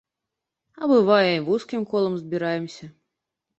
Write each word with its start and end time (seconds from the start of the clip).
А 0.81 0.89
бывае, 0.91 1.29
і 1.35 1.45
вузкім 1.51 1.81
колам 1.93 2.19
збіраемся. 2.25 2.93